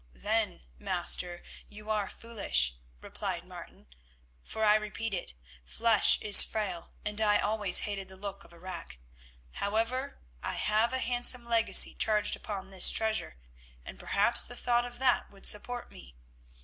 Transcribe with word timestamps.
"Then, 0.15 0.65
master, 0.79 1.43
you 1.69 1.91
are 1.91 2.09
foolish," 2.09 2.73
replied 3.01 3.43
Martin, 3.43 3.85
"for 4.43 4.65
I 4.65 4.73
repeat 4.73 5.13
it—flesh 5.13 6.17
is 6.23 6.41
frail, 6.43 6.93
and 7.05 7.21
I 7.21 7.37
always 7.37 7.81
hated 7.81 8.09
the 8.09 8.17
look 8.17 8.43
of 8.43 8.51
a 8.51 8.57
rack. 8.57 8.97
However, 9.51 10.17
I 10.41 10.53
have 10.55 10.91
a 10.91 10.97
handsome 10.97 11.45
legacy 11.45 11.93
charged 11.93 12.35
upon 12.35 12.71
this 12.71 12.89
treasure, 12.89 13.37
and 13.85 13.99
perhaps 13.99 14.43
the 14.43 14.55
thought 14.55 14.85
of 14.85 14.97
that 14.97 15.29
would 15.29 15.45
support 15.45 15.91
me. 15.91 16.15